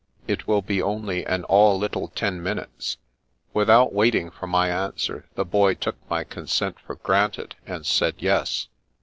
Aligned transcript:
It 0.27 0.47
will 0.47 0.63
be 0.63 0.81
only 0.81 1.27
an 1.27 1.43
all 1.43 1.77
little 1.77 2.07
ten 2.07 2.41
minutes." 2.41 2.97
Without 3.53 3.93
waiting 3.93 4.31
for 4.31 4.47
my 4.47 4.67
answer, 4.67 5.27
the 5.35 5.45
Boy 5.45 5.75
took 5.75 5.97
my 6.09 6.23
consent 6.23 6.79
for 6.79 6.95
granted, 6.95 7.53
and 7.67 7.85
said 7.85 8.15
yes. 8.17 8.67